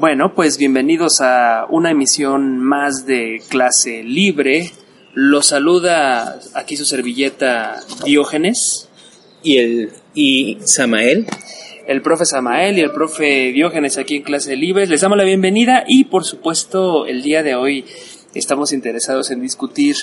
Bueno, 0.00 0.32
pues 0.32 0.58
bienvenidos 0.58 1.20
a 1.20 1.66
una 1.70 1.90
emisión 1.90 2.60
más 2.60 3.04
de 3.04 3.42
clase 3.48 4.04
libre. 4.04 4.70
Los 5.12 5.46
saluda 5.46 6.38
aquí 6.54 6.76
su 6.76 6.84
servilleta 6.84 7.80
Diógenes. 8.04 8.88
Y 9.42 9.56
el 9.56 9.90
y 10.14 10.58
Samael. 10.64 11.26
El 11.88 12.00
profe 12.00 12.26
Samael 12.26 12.78
y 12.78 12.82
el 12.82 12.92
profe 12.92 13.50
Diógenes 13.50 13.98
aquí 13.98 14.14
en 14.14 14.22
clase 14.22 14.54
libre. 14.54 14.86
Les 14.86 15.00
damos 15.00 15.18
la 15.18 15.24
bienvenida 15.24 15.82
y 15.88 16.04
por 16.04 16.24
supuesto 16.24 17.04
el 17.06 17.20
día 17.22 17.42
de 17.42 17.56
hoy 17.56 17.84
estamos 18.34 18.72
interesados 18.72 19.32
en 19.32 19.40
discutir 19.40 19.96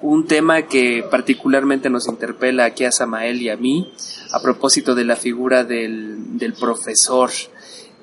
un 0.00 0.26
tema 0.26 0.62
que 0.62 1.04
particularmente 1.10 1.90
nos 1.90 2.08
interpela 2.08 2.64
aquí 2.64 2.86
a 2.86 2.90
Samael 2.90 3.42
y 3.42 3.50
a 3.50 3.58
mí 3.58 3.86
a 4.32 4.40
propósito 4.40 4.94
de 4.94 5.04
la 5.04 5.16
figura 5.16 5.62
del, 5.62 6.38
del 6.38 6.54
profesor. 6.54 7.28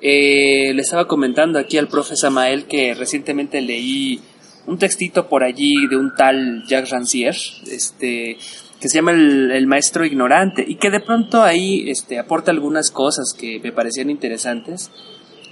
Eh, 0.02 0.72
le 0.74 0.80
estaba 0.80 1.06
comentando 1.06 1.58
aquí 1.58 1.76
al 1.76 1.88
profe 1.88 2.16
Samael 2.16 2.64
que 2.64 2.94
recientemente 2.94 3.60
leí 3.60 4.20
un 4.66 4.78
textito 4.78 5.28
por 5.28 5.42
allí 5.42 5.86
de 5.88 5.96
un 5.96 6.14
tal 6.14 6.64
Jacques 6.66 6.90
Rancière, 6.90 7.36
este, 7.70 8.38
que 8.80 8.88
se 8.88 8.94
llama 8.96 9.12
el, 9.12 9.66
maestro 9.66 10.04
ignorante 10.04 10.64
y 10.66 10.76
que 10.76 10.90
de 10.90 11.00
pronto 11.00 11.42
ahí 11.42 11.90
este, 11.90 12.18
aporta 12.18 12.50
algunas 12.50 12.90
cosas 12.90 13.34
que 13.38 13.60
me 13.60 13.72
parecían 13.72 14.10
interesantes. 14.10 14.90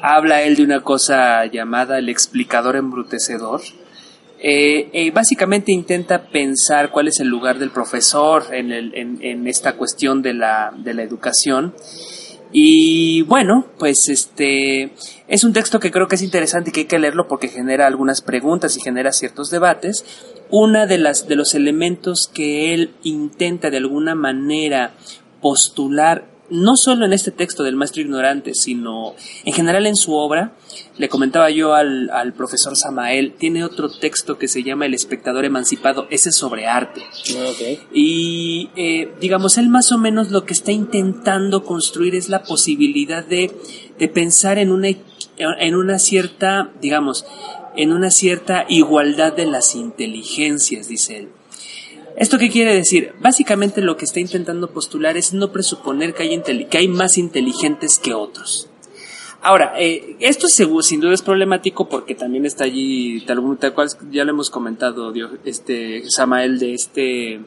Habla 0.01 0.43
él 0.43 0.57
de 0.57 0.63
una 0.63 0.81
cosa 0.81 1.45
llamada 1.47 1.99
el 1.99 2.09
explicador 2.09 2.77
embrutecedor. 2.77 3.61
Eh, 4.41 4.89
eh, 4.93 5.11
básicamente 5.11 5.73
intenta 5.73 6.29
pensar 6.29 6.91
cuál 6.91 7.09
es 7.09 7.19
el 7.19 7.27
lugar 7.27 7.59
del 7.59 7.71
profesor 7.71 8.45
en, 8.53 8.71
el, 8.71 8.95
en, 8.95 9.19
en 9.21 9.49
esta 9.49 9.73
cuestión 9.73 10.23
de 10.23 10.35
la, 10.35 10.73
de 10.77 10.95
la 10.95 11.03
educación 11.03 11.75
y 12.53 13.23
bueno, 13.23 13.67
pues 13.79 14.09
este 14.09 14.93
es 15.27 15.45
un 15.45 15.53
texto 15.53 15.81
que 15.81 15.91
creo 15.91 16.09
que 16.09 16.15
es 16.15 16.23
interesante 16.23 16.71
y 16.71 16.73
que 16.73 16.81
hay 16.81 16.87
que 16.87 16.99
leerlo 16.99 17.29
porque 17.29 17.49
genera 17.49 17.87
algunas 17.87 18.23
preguntas 18.23 18.77
y 18.77 18.81
genera 18.81 19.13
ciertos 19.13 19.51
debates. 19.51 20.05
Una 20.51 20.87
de 20.87 20.99
las 20.99 21.29
de 21.29 21.37
los 21.37 21.55
elementos 21.55 22.27
que 22.27 22.73
él 22.73 22.95
intenta 23.03 23.71
de 23.71 23.77
alguna 23.77 24.15
manera 24.15 24.95
postular 25.43 26.38
no 26.51 26.77
solo 26.77 27.05
en 27.05 27.13
este 27.13 27.31
texto 27.31 27.63
del 27.63 27.77
maestro 27.77 28.03
ignorante, 28.03 28.55
sino 28.55 29.15
en 29.45 29.53
general 29.53 29.87
en 29.87 29.97
su 29.97 30.15
obra, 30.15 30.53
le 30.97 31.09
comentaba 31.09 31.51
yo 31.51 31.75
al, 31.75 32.33
profesor 32.37 32.77
Samael, 32.77 33.35
tiene 33.39 33.65
otro 33.65 33.91
texto 33.91 34.39
que 34.39 34.49
se 34.49 34.63
llama 34.63 34.87
El 34.87 34.95
espectador 34.95 35.45
emancipado, 35.45 36.07
ese 36.11 36.31
es 36.31 36.37
sobre 36.37 36.67
arte. 36.67 37.03
Y 37.93 38.71
eh, 38.77 39.13
digamos, 39.21 39.59
él 39.59 39.69
más 39.69 39.93
o 39.93 39.99
menos 39.99 40.31
lo 40.31 40.45
que 40.45 40.55
está 40.55 40.73
intentando 40.73 41.65
construir 41.65 42.15
es 42.15 42.29
la 42.29 42.43
posibilidad 42.43 43.25
de, 43.25 43.51
de 43.99 44.09
pensar 44.09 44.59
en 44.59 44.73
una, 44.73 44.89
en 45.39 45.75
una 45.75 45.99
cierta, 45.99 46.71
digamos, 46.81 47.25
en 47.77 47.93
una 47.93 48.11
cierta 48.11 48.67
igualdad 48.69 49.35
de 49.35 49.47
las 49.47 49.77
inteligencias, 49.77 50.89
dice 50.89 51.19
él. 51.19 51.29
¿Esto 52.19 52.37
qué 52.37 52.51
quiere 52.51 52.75
decir? 52.75 53.13
Básicamente 53.21 53.81
lo 53.81 53.97
que 53.97 54.05
está 54.05 54.19
intentando 54.19 54.73
postular 54.73 55.17
es 55.17 55.33
no 55.33 55.53
presuponer 55.53 56.15
que 56.15 56.25
hay, 56.25 56.67
que 56.69 56.79
hay 56.79 56.89
más 56.89 57.17
inteligentes 57.17 58.01
que 58.01 58.13
otros. 58.13 58.69
Ahora, 59.41 59.75
eh, 59.79 60.17
esto 60.19 60.49
sin 60.49 61.01
duda 61.01 61.15
es 61.15 61.23
problemático 61.23 61.89
porque 61.89 62.17
también 62.17 62.45
está 62.45 62.65
allí, 62.65 63.21
tal, 63.21 63.41
cual 63.73 63.89
ya 64.11 64.25
lo 64.25 64.33
hemos 64.33 64.51
comentado, 64.51 65.13
este 65.45 66.11
Samael, 66.11 66.59
de 66.59 66.75
este 66.75 67.41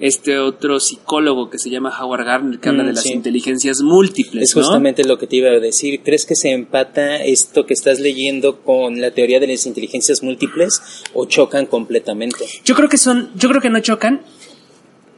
este 0.00 0.38
otro 0.38 0.80
psicólogo 0.80 1.50
que 1.50 1.58
se 1.58 1.70
llama 1.70 1.94
Howard 1.98 2.24
Gardner, 2.24 2.58
que 2.58 2.68
habla 2.70 2.84
de 2.84 2.92
mm, 2.92 2.94
las 2.94 3.06
inteligencias 3.06 3.82
múltiples. 3.82 4.48
Es 4.48 4.54
justamente 4.54 5.04
lo 5.04 5.18
que 5.18 5.26
te 5.26 5.36
iba 5.36 5.50
a 5.50 5.60
decir. 5.60 6.00
¿Crees 6.02 6.24
que 6.24 6.34
se 6.34 6.50
empata 6.50 7.16
esto 7.16 7.66
que 7.66 7.74
estás 7.74 8.00
leyendo 8.00 8.62
con 8.62 9.00
la 9.00 9.10
teoría 9.10 9.40
de 9.40 9.46
las 9.46 9.66
inteligencias 9.66 10.22
múltiples 10.22 10.80
o 11.12 11.26
chocan 11.26 11.66
completamente? 11.66 12.46
Yo 12.64 12.74
creo 12.74 12.88
que 12.88 12.96
son, 12.96 13.30
yo 13.36 13.48
creo 13.50 13.60
que 13.60 13.70
no 13.70 13.80
chocan. 13.80 14.22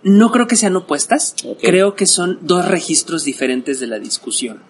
No 0.02 0.32
creo 0.32 0.48
que 0.48 0.56
sean 0.56 0.74
opuestas. 0.74 1.36
Creo 1.60 1.94
que 1.94 2.06
son 2.06 2.40
dos 2.42 2.66
registros 2.66 3.24
diferentes 3.24 3.78
de 3.78 3.86
la 3.86 4.00
discusión. 4.00 4.60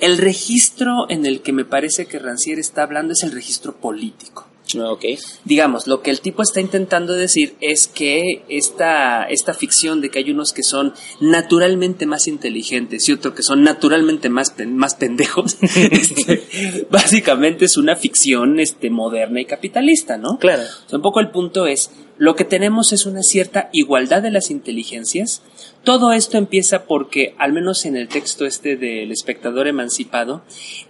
El 0.00 0.16
registro 0.16 1.06
en 1.10 1.26
el 1.26 1.42
que 1.42 1.52
me 1.52 1.66
parece 1.66 2.06
que 2.06 2.18
Rancière 2.18 2.58
está 2.58 2.82
hablando 2.82 3.12
es 3.12 3.22
el 3.22 3.32
registro 3.32 3.76
político. 3.76 4.47
Ah, 4.76 4.90
okay. 4.90 5.18
Digamos, 5.44 5.86
lo 5.86 6.02
que 6.02 6.10
el 6.10 6.20
tipo 6.20 6.42
está 6.42 6.60
intentando 6.60 7.14
decir 7.14 7.54
es 7.60 7.88
que 7.88 8.44
esta, 8.48 9.24
esta 9.24 9.54
ficción 9.54 10.00
de 10.00 10.10
que 10.10 10.18
hay 10.18 10.30
unos 10.30 10.52
que 10.52 10.62
son 10.62 10.92
naturalmente 11.20 12.06
más 12.06 12.28
inteligentes 12.28 13.08
y 13.08 13.12
otros 13.12 13.34
que 13.34 13.42
son 13.42 13.62
naturalmente 13.62 14.28
más, 14.28 14.54
más 14.66 14.94
pendejos, 14.94 15.56
este, 15.60 16.86
básicamente 16.90 17.64
es 17.64 17.76
una 17.76 17.96
ficción 17.96 18.60
este, 18.60 18.90
moderna 18.90 19.40
y 19.40 19.44
capitalista, 19.46 20.18
¿no? 20.18 20.38
Claro. 20.38 20.62
un 20.92 21.02
poco 21.02 21.20
el 21.20 21.30
punto 21.30 21.66
es, 21.66 21.90
lo 22.18 22.34
que 22.34 22.44
tenemos 22.44 22.92
es 22.92 23.06
una 23.06 23.22
cierta 23.22 23.70
igualdad 23.72 24.22
de 24.22 24.32
las 24.32 24.50
inteligencias. 24.50 25.42
Todo 25.84 26.10
esto 26.10 26.36
empieza 26.36 26.84
porque, 26.84 27.34
al 27.38 27.52
menos 27.52 27.86
en 27.86 27.96
el 27.96 28.08
texto 28.08 28.44
este 28.44 28.76
del 28.76 29.12
espectador 29.12 29.68
emancipado, 29.68 30.42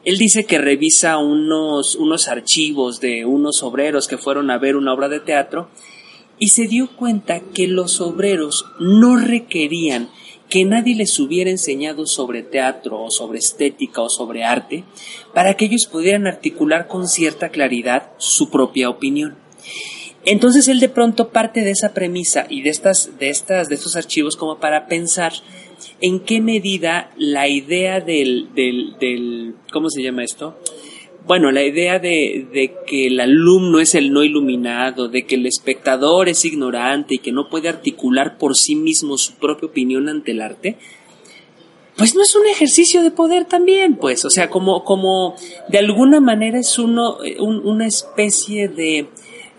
él 0.04 0.16
dice 0.16 0.44
que 0.44 0.56
revisa 0.56 1.18
unos, 1.18 1.96
unos 1.96 2.28
archivos 2.28 3.00
de 3.00 3.26
unos 3.26 3.62
obreros 3.62 4.08
que 4.08 4.16
fueron 4.16 4.50
a 4.50 4.56
ver 4.56 4.74
una 4.74 4.94
obra 4.94 5.10
de 5.10 5.20
teatro 5.20 5.68
y 6.38 6.48
se 6.48 6.66
dio 6.66 6.96
cuenta 6.96 7.40
que 7.40 7.68
los 7.68 8.00
obreros 8.00 8.64
no 8.80 9.16
requerían 9.16 10.08
que 10.48 10.64
nadie 10.64 10.94
les 10.94 11.18
hubiera 11.18 11.50
enseñado 11.50 12.06
sobre 12.06 12.42
teatro 12.42 13.02
o 13.02 13.10
sobre 13.10 13.38
estética 13.38 14.00
o 14.00 14.08
sobre 14.08 14.44
arte 14.44 14.84
para 15.34 15.54
que 15.54 15.66
ellos 15.66 15.86
pudieran 15.90 16.26
articular 16.26 16.88
con 16.88 17.06
cierta 17.06 17.50
claridad 17.50 18.12
su 18.16 18.48
propia 18.48 18.88
opinión. 18.88 19.36
Entonces 20.30 20.68
él 20.68 20.78
de 20.78 20.90
pronto 20.90 21.30
parte 21.30 21.62
de 21.62 21.70
esa 21.70 21.94
premisa 21.94 22.46
y 22.50 22.60
de 22.60 22.68
estas, 22.68 23.18
de 23.18 23.30
estas, 23.30 23.70
de 23.70 23.76
estos 23.76 23.96
archivos 23.96 24.36
como 24.36 24.58
para 24.58 24.86
pensar 24.86 25.32
en 26.02 26.20
qué 26.20 26.42
medida 26.42 27.10
la 27.16 27.48
idea 27.48 28.00
del, 28.00 28.50
del, 28.54 28.98
del 29.00 29.54
¿cómo 29.72 29.88
se 29.88 30.02
llama 30.02 30.24
esto? 30.24 30.58
Bueno, 31.26 31.50
la 31.50 31.62
idea 31.62 31.98
de, 31.98 32.46
de, 32.52 32.74
que 32.86 33.06
el 33.06 33.20
alumno 33.20 33.80
es 33.80 33.94
el 33.94 34.12
no 34.12 34.22
iluminado, 34.22 35.08
de 35.08 35.22
que 35.22 35.36
el 35.36 35.46
espectador 35.46 36.28
es 36.28 36.44
ignorante 36.44 37.14
y 37.14 37.18
que 37.20 37.32
no 37.32 37.48
puede 37.48 37.70
articular 37.70 38.36
por 38.36 38.54
sí 38.54 38.74
mismo 38.74 39.16
su 39.16 39.32
propia 39.36 39.70
opinión 39.70 40.10
ante 40.10 40.32
el 40.32 40.42
arte, 40.42 40.76
pues 41.96 42.14
no 42.14 42.22
es 42.22 42.36
un 42.36 42.46
ejercicio 42.46 43.02
de 43.02 43.10
poder 43.10 43.46
también, 43.46 43.96
pues, 43.96 44.26
o 44.26 44.30
sea, 44.30 44.50
como, 44.50 44.84
como 44.84 45.36
de 45.70 45.78
alguna 45.78 46.20
manera 46.20 46.58
es 46.58 46.78
uno, 46.78 47.16
una 47.40 47.86
especie 47.86 48.68
de, 48.68 49.08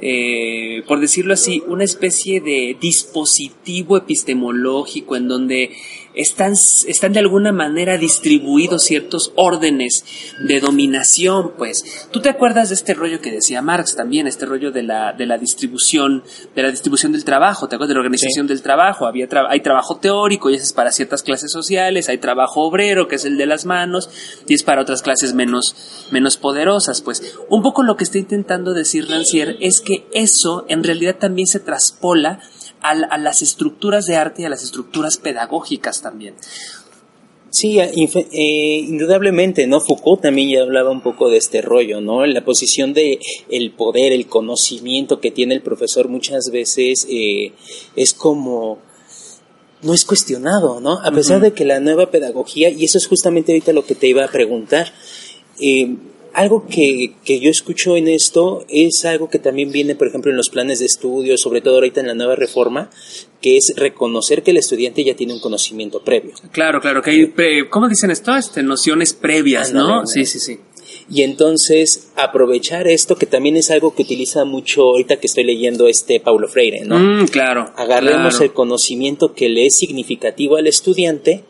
eh, 0.01 0.83
por 0.87 0.99
decirlo 0.99 1.33
así, 1.33 1.61
una 1.67 1.83
especie 1.83 2.39
de 2.39 2.77
dispositivo 2.79 3.97
epistemológico 3.97 5.15
en 5.15 5.27
donde 5.27 5.71
están, 6.13 6.53
están 6.53 7.13
de 7.13 7.19
alguna 7.19 7.51
manera 7.51 7.97
distribuidos 7.97 8.83
ciertos 8.83 9.31
órdenes 9.35 10.03
de 10.39 10.59
dominación, 10.59 11.53
pues. 11.57 12.07
Tú 12.11 12.21
te 12.21 12.29
acuerdas 12.29 12.69
de 12.69 12.75
este 12.75 12.93
rollo 12.93 13.21
que 13.21 13.31
decía 13.31 13.61
Marx 13.61 13.95
también, 13.95 14.27
este 14.27 14.45
rollo 14.45 14.71
de 14.71 14.83
la, 14.83 15.13
de 15.13 15.25
la 15.25 15.37
distribución, 15.37 16.23
de 16.55 16.63
la 16.63 16.71
distribución 16.71 17.11
del 17.11 17.23
trabajo, 17.23 17.67
¿te 17.67 17.75
acuerdas 17.75 17.89
de 17.89 17.95
la 17.95 18.01
organización 18.01 18.47
del 18.47 18.61
trabajo? 18.61 19.05
Había 19.05 19.27
hay 19.49 19.61
trabajo 19.61 19.97
teórico 19.97 20.49
y 20.49 20.55
ese 20.55 20.65
es 20.65 20.73
para 20.73 20.91
ciertas 20.91 21.23
clases 21.23 21.51
sociales, 21.51 22.09
hay 22.09 22.17
trabajo 22.17 22.61
obrero, 22.61 23.07
que 23.07 23.15
es 23.15 23.25
el 23.25 23.37
de 23.37 23.45
las 23.45 23.65
manos, 23.65 24.09
y 24.47 24.53
es 24.53 24.63
para 24.63 24.81
otras 24.81 25.01
clases 25.01 25.33
menos, 25.33 26.07
menos 26.11 26.37
poderosas, 26.37 27.01
pues. 27.01 27.35
Un 27.49 27.61
poco 27.61 27.83
lo 27.83 27.95
que 27.95 28.03
está 28.03 28.17
intentando 28.17 28.73
decir 28.73 29.07
Rancière 29.07 29.57
es 29.59 29.81
que 29.81 30.07
eso 30.13 30.65
en 30.67 30.83
realidad 30.83 31.17
también 31.17 31.47
se 31.47 31.59
traspola 31.59 32.39
a, 32.81 33.17
las 33.17 33.41
estructuras 33.41 34.05
de 34.05 34.15
arte 34.15 34.41
y 34.41 34.45
a 34.45 34.49
las 34.49 34.63
estructuras 34.63 35.17
pedagógicas 35.17 36.01
también. 36.01 36.35
Sí, 37.51 37.79
eh, 37.79 38.85
indudablemente, 38.87 39.65
¿no? 39.65 39.81
Foucault 39.81 40.21
también 40.21 40.49
ya 40.49 40.61
hablaba 40.61 40.91
un 40.91 41.01
poco 41.01 41.29
de 41.29 41.37
este 41.37 41.61
rollo, 41.61 41.99
¿no? 41.99 42.25
La 42.25 42.45
posición 42.45 42.93
de 42.93 43.19
el 43.49 43.71
poder, 43.71 44.13
el 44.13 44.27
conocimiento 44.27 45.19
que 45.19 45.31
tiene 45.31 45.55
el 45.55 45.61
profesor 45.61 46.09
muchas 46.09 46.51
veces 46.51 47.07
eh, 47.09 47.53
es 47.95 48.13
como 48.13 48.77
no 49.81 49.93
es 49.93 50.05
cuestionado, 50.05 50.79
¿no? 50.79 50.99
A 51.03 51.11
pesar 51.11 51.39
de 51.39 51.53
que 51.53 51.65
la 51.65 51.79
nueva 51.79 52.11
pedagogía, 52.11 52.69
y 52.69 52.83
eso 52.83 52.97
es 52.97 53.07
justamente 53.07 53.53
ahorita 53.53 53.73
lo 53.73 53.85
que 53.85 53.95
te 53.95 54.07
iba 54.07 54.25
a 54.25 54.27
preguntar, 54.27 54.93
eh, 55.59 55.95
algo 56.39 56.65
que, 56.67 57.15
que, 57.25 57.41
yo 57.41 57.49
escucho 57.49 57.97
en 57.97 58.07
esto 58.07 58.65
es 58.69 59.03
algo 59.03 59.29
que 59.29 59.39
también 59.39 59.73
viene, 59.73 59.95
por 59.95 60.07
ejemplo, 60.07 60.31
en 60.31 60.37
los 60.37 60.49
planes 60.49 60.79
de 60.79 60.85
estudio, 60.85 61.37
sobre 61.37 61.59
todo 61.59 61.75
ahorita 61.75 61.99
en 61.99 62.07
la 62.07 62.13
nueva 62.13 62.37
reforma, 62.37 62.89
que 63.41 63.57
es 63.57 63.73
reconocer 63.75 64.41
que 64.41 64.51
el 64.51 64.57
estudiante 64.57 65.03
ya 65.03 65.15
tiene 65.15 65.33
un 65.33 65.41
conocimiento 65.41 66.01
previo. 66.01 66.31
Claro, 66.53 66.79
claro, 66.79 67.01
que 67.01 67.11
hay, 67.11 67.67
¿cómo 67.69 67.89
dicen 67.89 68.09
esto? 68.09 68.33
Este, 68.37 68.63
nociones 68.63 69.11
previas, 69.11 69.73
¿no? 69.73 70.07
Sí, 70.07 70.25
sí, 70.25 70.39
sí. 70.39 70.59
Y 71.09 71.23
entonces 71.23 72.09
aprovechar 72.15 72.87
esto, 72.87 73.17
que 73.17 73.25
también 73.25 73.57
es 73.57 73.69
algo 73.69 73.93
que 73.93 74.03
utiliza 74.03 74.45
mucho 74.45 74.83
ahorita 74.83 75.17
que 75.17 75.27
estoy 75.27 75.43
leyendo 75.43 75.89
este 75.89 76.21
Paulo 76.21 76.47
Freire, 76.47 76.85
¿no? 76.85 76.99
Mm, 76.99 77.27
claro. 77.27 77.73
Agarremos 77.75 78.39
el 78.39 78.53
conocimiento 78.53 79.33
que 79.33 79.49
le 79.49 79.65
es 79.65 79.77
significativo 79.77 80.55
al 80.55 80.67
estudiante 80.67 81.43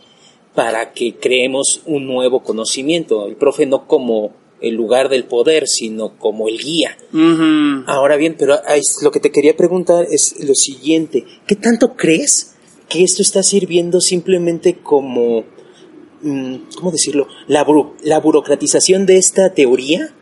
para 0.55 0.93
que 0.93 1.13
creemos 1.13 1.81
un 1.85 2.07
nuevo 2.07 2.41
conocimiento. 2.41 3.27
El 3.27 3.35
profe 3.35 3.67
no 3.67 3.85
como 3.85 4.33
el 4.61 4.75
lugar 4.75 5.09
del 5.09 5.25
poder, 5.25 5.67
sino 5.67 6.17
como 6.17 6.47
el 6.47 6.57
guía. 6.57 6.97
Ahora 7.87 8.17
bien, 8.17 8.35
pero 8.37 8.55
lo 9.01 9.11
que 9.11 9.19
te 9.19 9.31
quería 9.31 9.55
preguntar 9.55 10.07
es 10.09 10.35
lo 10.43 10.55
siguiente, 10.55 11.25
¿qué 11.47 11.55
tanto 11.55 11.95
crees 11.95 12.55
que 12.87 13.03
esto 13.03 13.21
está 13.21 13.43
sirviendo 13.43 14.01
simplemente 14.01 14.77
como, 14.77 15.45
mm, 16.21 16.55
¿cómo 16.75 16.91
decirlo? 16.91 17.27
La, 17.47 17.65
la 18.03 18.19
burocratización 18.19 19.05
de 19.05 19.17
esta 19.17 19.53
teoría 19.53 20.13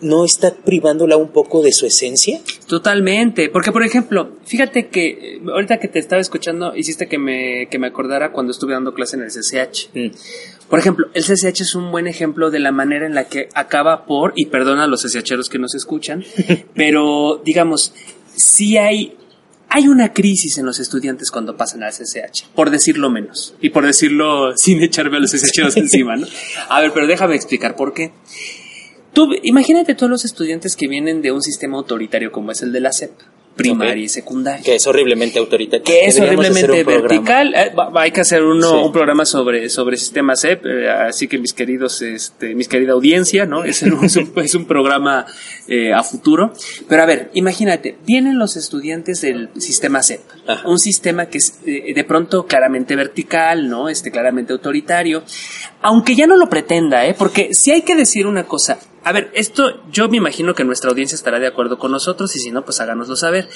no 0.00 0.24
está 0.24 0.54
privándola 0.54 1.16
un 1.16 1.28
poco 1.28 1.62
de 1.62 1.72
su 1.72 1.86
esencia? 1.86 2.40
Totalmente, 2.66 3.48
porque 3.48 3.72
por 3.72 3.84
ejemplo, 3.84 4.36
fíjate 4.44 4.88
que 4.88 5.08
eh, 5.08 5.40
ahorita 5.52 5.78
que 5.78 5.88
te 5.88 5.98
estaba 5.98 6.20
escuchando 6.20 6.76
hiciste 6.76 7.08
que 7.08 7.18
me, 7.18 7.68
que 7.70 7.78
me 7.78 7.88
acordara 7.88 8.32
cuando 8.32 8.52
estuve 8.52 8.72
dando 8.72 8.94
clase 8.94 9.16
en 9.16 9.22
el 9.22 9.30
CCH. 9.30 9.90
Mm, 9.94 10.68
Por 10.68 10.78
ejemplo, 10.78 11.08
el 11.14 11.24
CCH 11.24 11.60
es 11.62 11.74
un 11.74 11.90
buen 11.90 12.06
ejemplo 12.06 12.50
de 12.50 12.60
la 12.60 12.72
manera 12.72 13.06
en 13.06 13.14
la 13.14 13.24
que 13.24 13.48
acaba 13.54 14.06
por, 14.06 14.32
y 14.36 14.46
perdona 14.46 14.84
a 14.84 14.86
los 14.86 15.02
CCHeros 15.04 15.48
que 15.48 15.58
nos 15.58 15.74
escuchan, 15.74 16.24
pero 16.74 17.40
digamos, 17.44 17.92
sí 18.36 18.76
hay, 18.76 19.16
hay 19.68 19.88
una 19.88 20.12
crisis 20.12 20.58
en 20.58 20.66
los 20.66 20.78
estudiantes 20.80 21.30
cuando 21.30 21.56
pasan 21.56 21.82
al 21.82 21.92
CCH, 21.92 22.48
por 22.54 22.70
decirlo 22.70 23.10
menos, 23.10 23.54
y 23.60 23.70
por 23.70 23.84
decirlo 23.84 24.52
sin 24.56 24.82
echarme 24.82 25.16
a 25.18 25.20
los 25.20 25.32
CCHeros 25.32 25.76
encima, 25.76 26.16
¿no? 26.16 26.26
A 26.68 26.80
ver, 26.80 26.92
pero 26.92 27.06
déjame 27.06 27.34
explicar 27.34 27.76
por 27.76 27.92
qué. 27.92 28.12
Tú, 29.12 29.28
imagínate 29.42 29.94
todos 29.94 30.10
los 30.10 30.24
estudiantes 30.24 30.76
que 30.76 30.86
vienen 30.88 31.20
de 31.22 31.32
un 31.32 31.42
sistema 31.42 31.76
autoritario 31.78 32.30
como 32.30 32.52
es 32.52 32.62
el 32.62 32.72
de 32.72 32.80
la 32.80 32.92
SEP, 32.92 33.10
primaria 33.56 34.04
y 34.04 34.08
secundaria 34.08 34.62
Que 34.64 34.76
es 34.76 34.86
horriblemente 34.86 35.38
autoritario. 35.38 35.84
que 35.84 36.06
es 36.06 36.18
horriblemente 36.18 36.82
vertical. 36.84 37.52
Eh, 37.54 37.72
hay 37.96 38.10
que 38.12 38.20
hacer 38.22 38.42
uno, 38.42 38.70
Sí. 38.70 38.76
un 38.86 38.92
programa 38.92 39.26
sobre, 39.26 39.68
sobre 39.68 39.96
sistema 39.98 40.34
CEP, 40.36 40.64
eh, 40.64 40.88
así 40.88 41.26
que 41.28 41.36
mis 41.38 41.52
queridos, 41.52 42.00
este, 42.00 42.54
mis 42.54 42.68
querida 42.68 42.92
audiencia, 42.92 43.44
¿no? 43.44 43.64
Es, 43.70 43.82
un- 43.82 43.98
es 44.36 44.54
un, 44.54 44.64
programa 44.64 45.26
eh, 45.68 45.92
a 45.92 46.02
futuro. 46.02 46.52
Pero 46.88 47.02
a 47.02 47.06
ver, 47.06 47.30
imagínate, 47.34 47.98
vienen 48.06 48.38
los 48.38 48.56
estudiantes 48.56 49.20
del 49.20 49.50
sistema 49.58 50.02
CEP, 50.02 50.20
Ajá. 50.46 50.66
un 50.66 50.78
sistema 50.78 51.26
que 51.26 51.38
es 51.38 51.58
eh, 51.66 51.92
de 51.92 52.04
pronto 52.04 52.46
claramente 52.46 52.96
vertical, 52.96 53.68
¿no? 53.68 53.88
Este, 53.90 54.10
claramente 54.10 54.52
autoritario, 54.54 55.22
aunque 55.82 56.14
ya 56.14 56.26
no 56.26 56.36
lo 56.38 56.48
pretenda, 56.48 57.04
¿eh? 57.04 57.14
Porque 57.18 57.52
si 57.52 57.72
hay 57.72 57.82
que 57.82 57.94
decir 57.96 58.26
una 58.26 58.44
cosa, 58.44 58.78
a 59.04 59.12
ver, 59.12 59.30
esto 59.34 59.80
yo 59.90 60.08
me 60.08 60.18
imagino 60.18 60.54
que 60.54 60.64
nuestra 60.64 60.90
audiencia 60.90 61.14
estará 61.16 61.38
de 61.38 61.46
acuerdo 61.46 61.78
con 61.78 61.90
nosotros 61.92 62.34
y 62.36 62.38
si 62.38 62.50
no, 62.50 62.64
pues 62.64 62.80
háganoslo 62.80 63.16
saber. 63.16 63.48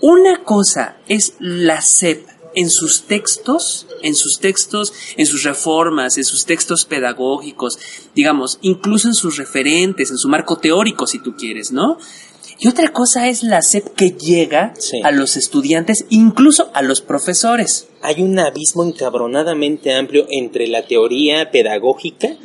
Una 0.00 0.42
cosa 0.42 0.96
es 1.08 1.34
la 1.38 1.80
SEP 1.80 2.26
en 2.56 2.70
sus 2.70 3.02
textos, 3.06 3.86
en 4.02 4.14
sus 4.14 4.38
textos, 4.38 4.92
en 5.16 5.26
sus 5.26 5.42
reformas, 5.42 6.18
en 6.18 6.24
sus 6.24 6.44
textos 6.44 6.84
pedagógicos, 6.84 7.78
digamos, 8.14 8.58
incluso 8.62 9.08
en 9.08 9.14
sus 9.14 9.36
referentes, 9.36 10.10
en 10.10 10.18
su 10.18 10.28
marco 10.28 10.58
teórico, 10.58 11.06
si 11.06 11.18
tú 11.18 11.34
quieres, 11.36 11.72
¿no? 11.72 11.98
Y 12.58 12.68
otra 12.68 12.92
cosa 12.92 13.28
es 13.28 13.42
la 13.42 13.62
SEP 13.62 13.94
que 13.94 14.10
llega 14.12 14.74
Sí. 14.78 15.00
a 15.02 15.10
los 15.10 15.36
estudiantes, 15.36 16.06
incluso 16.10 16.70
a 16.74 16.82
los 16.82 17.00
profesores. 17.00 17.88
Hay 18.02 18.22
un 18.22 18.38
abismo 18.38 18.84
encabronadamente 18.84 19.92
amplio 19.92 20.26
entre 20.30 20.68
la 20.68 20.86
teoría 20.86 21.50
pedagógica 21.50 22.36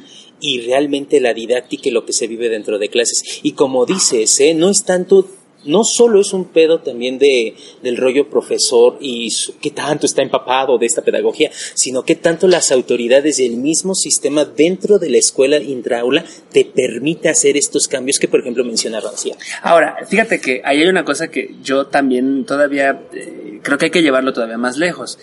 y 0.41 0.61
realmente 0.61 1.19
la 1.19 1.33
didáctica 1.33 1.89
y 1.89 1.91
lo 1.91 2.05
que 2.05 2.13
se 2.13 2.27
vive 2.27 2.49
dentro 2.49 2.79
de 2.79 2.89
clases. 2.89 3.39
Y 3.43 3.53
como 3.53 3.85
dices, 3.85 4.39
¿eh? 4.39 4.53
no 4.53 4.69
es 4.69 4.83
tanto, 4.83 5.27
no 5.65 5.83
solo 5.83 6.21
es 6.21 6.33
un 6.33 6.45
pedo 6.45 6.79
también 6.79 7.19
de, 7.19 7.55
del 7.83 7.97
rollo 7.97 8.29
profesor 8.29 8.97
y 9.01 9.33
qué 9.61 9.71
tanto 9.71 10.05
está 10.05 10.21
empapado 10.21 10.77
de 10.77 10.85
esta 10.85 11.01
pedagogía, 11.01 11.51
sino 11.73 12.03
que 12.03 12.15
tanto 12.15 12.47
las 12.47 12.71
autoridades 12.71 13.39
y 13.39 13.45
el 13.45 13.57
mismo 13.57 13.95
sistema 13.95 14.45
dentro 14.45 14.99
de 14.99 15.09
la 15.09 15.17
escuela 15.17 15.57
intraula 15.57 16.23
te 16.51 16.65
permite 16.65 17.29
hacer 17.29 17.57
estos 17.57 17.87
cambios 17.87 18.19
que, 18.19 18.27
por 18.27 18.39
ejemplo, 18.39 18.63
mencionaba 18.63 19.09
García. 19.09 19.35
Ahora, 19.61 19.97
fíjate 20.07 20.39
que 20.39 20.61
ahí 20.63 20.81
hay 20.81 20.87
una 20.87 21.05
cosa 21.05 21.29
que 21.29 21.55
yo 21.61 21.87
también 21.87 22.45
todavía 22.45 23.07
eh, 23.13 23.59
creo 23.63 23.77
que 23.77 23.85
hay 23.85 23.91
que 23.91 24.01
llevarlo 24.01 24.33
todavía 24.33 24.57
más 24.57 24.77
lejos. 24.77 25.19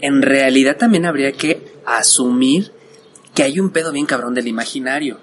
En 0.00 0.20
realidad 0.20 0.76
también 0.76 1.06
habría 1.06 1.32
que 1.32 1.60
asumir 1.86 2.72
que 3.34 3.42
hay 3.42 3.60
un 3.60 3.70
pedo 3.70 3.92
bien 3.92 4.06
cabrón 4.06 4.34
del 4.34 4.48
imaginario. 4.48 5.18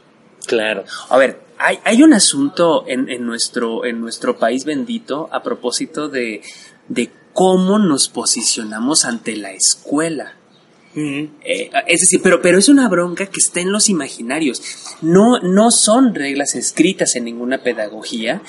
Claro. 0.46 0.84
A 1.10 1.18
ver, 1.18 1.42
hay, 1.58 1.80
hay 1.84 2.02
un 2.02 2.14
asunto 2.14 2.86
en, 2.88 3.10
en 3.10 3.26
nuestro, 3.26 3.86
en 3.86 4.02
nuestro 4.02 4.38
país 4.38 4.66
bendito 4.66 5.30
a 5.32 5.44
propósito 5.44 6.10
de, 6.10 6.42
de 6.88 7.12
cómo 7.34 7.78
nos 7.80 8.10
posicionamos 8.10 9.06
ante 9.06 9.36
la 9.36 9.52
escuela. 9.52 10.39
Eh, 11.00 11.70
es 11.88 12.02
decir, 12.02 12.22
pero, 12.22 12.42
pero 12.42 12.58
es 12.58 12.70
una 12.70 12.88
bronca 12.90 13.26
que 13.28 13.40
está 13.40 13.60
en 13.62 13.72
los 13.72 13.90
imaginarios. 13.90 14.62
No, 15.02 15.40
no 15.40 15.72
son 15.72 16.14
reglas 16.16 16.56
escritas 16.56 17.16
en 17.16 17.26
ninguna 17.26 17.64
pedagogía, 17.64 18.42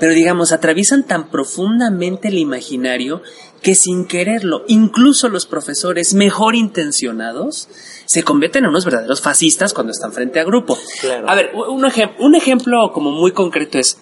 pero 0.00 0.12
digamos, 0.12 0.52
atraviesan 0.52 1.06
tan 1.06 1.30
profundamente 1.30 2.28
el 2.28 2.38
imaginario 2.38 3.22
que 3.62 3.74
sin 3.74 4.06
quererlo, 4.06 4.62
incluso 4.68 5.28
los 5.28 5.44
profesores 5.46 6.14
mejor 6.14 6.54
intencionados 6.54 7.68
se 8.06 8.22
convierten 8.22 8.64
en 8.64 8.70
unos 8.70 8.84
verdaderos 8.84 9.20
fascistas 9.20 9.74
cuando 9.74 9.90
están 9.90 10.12
frente 10.12 10.38
a 10.38 10.44
grupo. 10.44 10.78
Claro. 11.00 11.28
A 11.28 11.34
ver, 11.34 11.50
un, 11.54 11.82
ejem- 11.82 12.14
un 12.20 12.36
ejemplo 12.36 12.92
como 12.92 13.10
muy 13.10 13.32
concreto 13.32 13.78
es, 13.78 13.98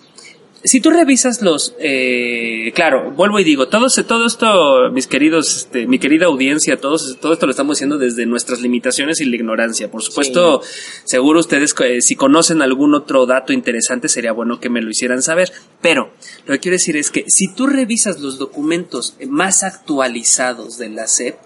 si 0.64 0.80
tú 0.80 0.90
revisas 0.90 1.42
los, 1.42 1.74
eh, 1.78 2.72
claro, 2.74 3.12
vuelvo 3.12 3.38
y 3.38 3.44
digo, 3.44 3.68
todo, 3.68 3.86
todo 4.06 4.26
esto, 4.26 4.90
mis 4.90 5.06
queridos, 5.06 5.56
este, 5.56 5.86
mi 5.86 5.98
querida 5.98 6.26
audiencia, 6.26 6.76
todos, 6.76 7.18
todo 7.20 7.34
esto 7.34 7.46
lo 7.46 7.50
estamos 7.50 7.76
haciendo 7.76 7.98
desde 7.98 8.26
nuestras 8.26 8.60
limitaciones 8.60 9.20
y 9.20 9.26
la 9.26 9.36
ignorancia. 9.36 9.90
Por 9.90 10.02
supuesto, 10.02 10.62
seguro 11.04 11.40
ustedes, 11.40 11.74
eh, 11.84 12.00
si 12.00 12.16
conocen 12.16 12.62
algún 12.62 12.94
otro 12.94 13.26
dato 13.26 13.52
interesante, 13.52 14.08
sería 14.08 14.32
bueno 14.32 14.58
que 14.58 14.68
me 14.68 14.82
lo 14.82 14.90
hicieran 14.90 15.22
saber. 15.22 15.52
Pero 15.80 16.10
lo 16.46 16.54
que 16.54 16.60
quiero 16.60 16.74
decir 16.74 16.96
es 16.96 17.10
que 17.10 17.24
si 17.28 17.52
tú 17.54 17.66
revisas 17.66 18.20
los 18.20 18.38
documentos 18.38 19.16
más 19.28 19.62
actualizados 19.62 20.78
de 20.78 20.88
la 20.88 21.06
SEP, 21.06 21.36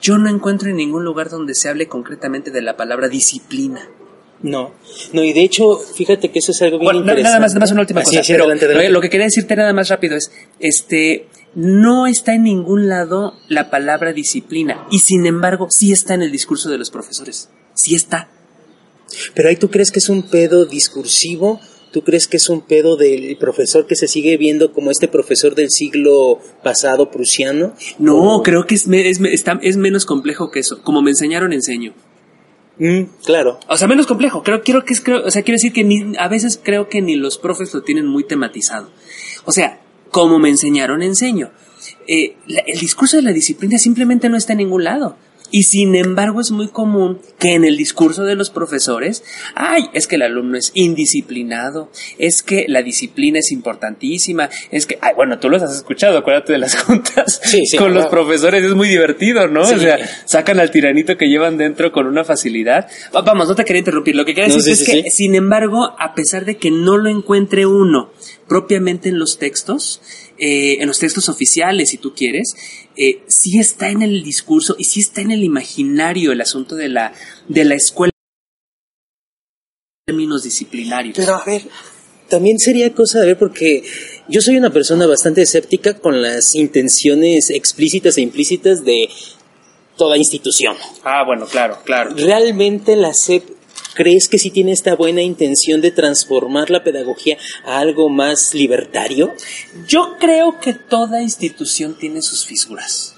yo 0.00 0.18
no 0.18 0.28
encuentro 0.28 0.70
en 0.70 0.76
ningún 0.76 1.04
lugar 1.04 1.30
donde 1.30 1.54
se 1.54 1.68
hable 1.68 1.88
concretamente 1.88 2.50
de 2.50 2.62
la 2.62 2.76
palabra 2.76 3.08
disciplina. 3.08 3.88
No, 4.42 4.72
no, 5.12 5.24
y 5.24 5.32
de 5.32 5.40
hecho, 5.42 5.76
fíjate 5.78 6.30
que 6.30 6.38
eso 6.40 6.52
es 6.52 6.60
algo 6.62 6.78
bien 6.78 6.84
Bueno, 6.86 7.00
interesante. 7.00 7.22
nada 7.24 7.40
más, 7.40 7.52
nada 7.52 7.60
más 7.60 7.72
una 7.72 7.80
última 7.80 8.00
Así 8.02 8.10
cosa. 8.10 8.20
es, 8.20 8.26
sí, 8.26 8.32
pero 8.34 8.44
adelante, 8.44 8.64
adelante. 8.66 8.90
Lo 8.90 9.00
que 9.00 9.10
quería 9.10 9.26
decirte 9.26 9.56
nada 9.56 9.72
más 9.72 9.88
rápido 9.88 10.14
es, 10.16 10.30
este, 10.60 11.26
no 11.54 12.06
está 12.06 12.34
en 12.34 12.42
ningún 12.44 12.86
lado 12.88 13.34
la 13.48 13.70
palabra 13.70 14.12
disciplina 14.12 14.86
y 14.90 14.98
sin 14.98 15.24
embargo 15.26 15.68
sí 15.70 15.90
está 15.90 16.14
en 16.14 16.22
el 16.22 16.30
discurso 16.30 16.68
de 16.70 16.76
los 16.78 16.90
profesores. 16.90 17.48
Sí 17.74 17.94
está. 17.94 18.28
Pero 19.34 19.48
ahí 19.48 19.56
tú 19.56 19.70
crees 19.70 19.90
que 19.90 20.00
es 20.00 20.08
un 20.10 20.22
pedo 20.24 20.66
discursivo, 20.66 21.60
tú 21.92 22.02
crees 22.02 22.28
que 22.28 22.36
es 22.36 22.48
un 22.50 22.60
pedo 22.60 22.96
del 22.96 23.36
profesor 23.38 23.86
que 23.86 23.96
se 23.96 24.06
sigue 24.08 24.36
viendo 24.36 24.72
como 24.72 24.90
este 24.90 25.08
profesor 25.08 25.54
del 25.54 25.70
siglo 25.70 26.40
pasado 26.62 27.10
prusiano. 27.10 27.74
No, 27.98 28.36
O- 28.36 28.42
creo 28.42 28.66
que 28.66 28.74
es, 28.74 28.86
está- 28.88 29.58
es 29.62 29.76
menos 29.78 30.04
complejo 30.04 30.50
que 30.50 30.60
eso. 30.60 30.82
Como 30.82 31.00
me 31.02 31.10
enseñaron, 31.10 31.52
enseño. 31.54 31.94
Mm, 32.78 33.02
claro. 33.24 33.58
O 33.68 33.76
sea, 33.76 33.88
menos 33.88 34.06
complejo. 34.06 34.42
Creo, 34.42 34.62
quiero 34.62 34.84
que 34.84 34.92
es, 34.92 35.00
creo, 35.00 35.24
o 35.24 35.30
sea, 35.30 35.42
quiero 35.42 35.56
decir 35.56 35.72
que 35.72 35.82
ni, 35.84 36.16
a 36.18 36.28
veces 36.28 36.60
creo 36.62 36.88
que 36.88 37.00
ni 37.02 37.14
los 37.16 37.38
profes 37.38 37.72
lo 37.74 37.82
tienen 37.82 38.06
muy 38.06 38.24
tematizado. 38.24 38.90
O 39.44 39.52
sea, 39.52 39.80
como 40.10 40.38
me 40.38 40.48
enseñaron, 40.50 41.02
enseño. 41.02 41.50
Eh, 42.06 42.36
la- 42.46 42.62
el 42.66 42.78
discurso 42.78 43.16
de 43.16 43.22
la 43.22 43.32
disciplina 43.32 43.78
simplemente 43.78 44.28
no 44.28 44.36
está 44.36 44.52
en 44.52 44.58
ningún 44.58 44.84
lado. 44.84 45.16
Y 45.56 45.62
sin 45.62 45.94
embargo 45.94 46.42
es 46.42 46.50
muy 46.50 46.68
común 46.68 47.18
que 47.38 47.54
en 47.54 47.64
el 47.64 47.78
discurso 47.78 48.24
de 48.24 48.34
los 48.34 48.50
profesores, 48.50 49.24
ay, 49.54 49.84
es 49.94 50.06
que 50.06 50.16
el 50.16 50.22
alumno 50.22 50.58
es 50.58 50.70
indisciplinado, 50.74 51.90
es 52.18 52.42
que 52.42 52.66
la 52.68 52.82
disciplina 52.82 53.38
es 53.38 53.52
importantísima, 53.52 54.50
es 54.70 54.84
que, 54.84 54.98
ay, 55.00 55.12
bueno, 55.16 55.38
tú 55.38 55.48
los 55.48 55.62
has 55.62 55.74
escuchado, 55.74 56.18
acuérdate 56.18 56.52
de 56.52 56.58
las 56.58 56.76
juntas 56.82 57.40
Sí, 57.42 57.64
sí, 57.64 57.76
con 57.78 57.94
los 57.94 58.06
profesores, 58.06 58.62
es 58.62 58.74
muy 58.74 58.88
divertido, 58.88 59.48
¿no? 59.48 59.64
Sí. 59.64 59.74
O 59.76 59.78
sea, 59.78 59.98
sacan 60.26 60.60
al 60.60 60.70
tiranito 60.70 61.16
que 61.16 61.26
llevan 61.28 61.56
dentro 61.56 61.90
con 61.90 62.06
una 62.06 62.22
facilidad. 62.24 62.88
Va- 63.14 63.22
Vamos, 63.22 63.48
no 63.48 63.54
te 63.54 63.64
quería 63.64 63.80
interrumpir. 63.80 64.14
Lo 64.14 64.24
que 64.24 64.34
quería 64.34 64.48
No, 64.48 64.56
decir 64.56 64.74
es 64.74 64.84
que, 64.84 65.10
sin 65.10 65.34
embargo, 65.34 65.94
a 65.98 66.14
pesar 66.14 66.44
de 66.44 66.56
que 66.58 66.70
no 66.70 66.96
lo 66.98 67.08
encuentre 67.08 67.64
uno 67.66 68.10
propiamente 68.48 69.08
en 69.08 69.18
los 69.18 69.38
textos, 69.38 70.00
eh, 70.38 70.76
en 70.80 70.86
los 70.88 70.98
textos 70.98 71.28
oficiales, 71.28 71.90
si 71.90 71.98
tú 71.98 72.14
quieres, 72.14 72.54
eh, 72.96 73.22
sí 73.26 73.58
está 73.58 73.90
en 73.90 74.02
el 74.02 74.22
discurso 74.22 74.76
y 74.78 74.84
sí 74.84 75.00
está 75.00 75.20
en 75.20 75.32
el 75.32 75.42
imaginario 75.42 76.32
el 76.32 76.40
asunto 76.40 76.76
de 76.76 76.88
la, 76.88 77.12
de 77.48 77.64
la 77.64 77.74
escuela 77.74 78.12
en 80.06 80.14
términos 80.14 80.42
disciplinarios. 80.44 81.16
Pero 81.16 81.34
a 81.34 81.44
ver, 81.44 81.62
también 82.28 82.58
sería 82.58 82.92
cosa 82.92 83.20
de 83.20 83.26
ver 83.26 83.38
porque 83.38 83.84
yo 84.28 84.40
soy 84.40 84.56
una 84.56 84.70
persona 84.70 85.06
bastante 85.06 85.42
escéptica 85.42 85.98
con 85.98 86.22
las 86.22 86.54
intenciones 86.54 87.50
explícitas 87.50 88.18
e 88.18 88.22
implícitas 88.22 88.84
de 88.84 89.08
toda 89.96 90.16
institución. 90.16 90.76
Ah, 91.04 91.24
bueno, 91.24 91.46
claro, 91.46 91.78
claro. 91.84 92.10
¿Realmente 92.14 92.96
la 92.96 93.14
SEP 93.14 93.55
crees 93.96 94.28
que 94.28 94.38
sí 94.38 94.50
tiene 94.50 94.72
esta 94.72 94.94
buena 94.94 95.22
intención 95.22 95.80
de 95.80 95.90
transformar 95.90 96.70
la 96.70 96.84
pedagogía 96.84 97.38
a 97.64 97.78
algo 97.78 98.08
más 98.08 98.54
libertario? 98.54 99.34
Yo 99.88 100.16
creo 100.20 100.60
que 100.60 100.74
toda 100.74 101.22
institución 101.22 101.96
tiene 101.98 102.22
sus 102.22 102.46
fisuras. 102.46 103.14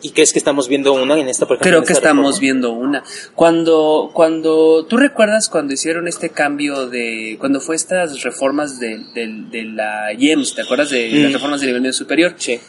¿Y 0.00 0.10
crees 0.10 0.34
que 0.34 0.38
estamos 0.38 0.68
viendo 0.68 0.92
una 0.92 1.18
en 1.18 1.28
esta, 1.30 1.46
por 1.46 1.56
ejemplo, 1.56 1.78
Creo 1.78 1.82
que 1.82 1.94
estamos 1.94 2.38
viendo 2.38 2.72
una. 2.72 3.02
Cuando, 3.34 4.10
cuando, 4.12 4.84
¿tú 4.84 4.98
recuerdas 4.98 5.48
cuando 5.48 5.72
hicieron 5.72 6.06
este 6.08 6.28
cambio 6.28 6.88
de, 6.88 7.38
cuando 7.40 7.58
fue 7.58 7.74
estas 7.74 8.22
reformas 8.22 8.78
de, 8.78 8.98
de, 9.14 9.64
la 9.64 10.12
IEMS, 10.12 10.56
¿te 10.56 10.60
acuerdas 10.60 10.90
de 10.90 11.08
las 11.08 11.30
mm. 11.30 11.32
reformas 11.32 11.60
del 11.60 11.68
nivel 11.68 11.80
medio 11.80 11.94
superior? 11.94 12.34
Sí. 12.36 12.60